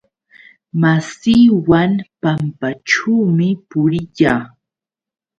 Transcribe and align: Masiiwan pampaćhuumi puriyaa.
Masiiwan 0.81 1.91
pampaćhuumi 2.21 3.47
puriyaa. 3.69 4.41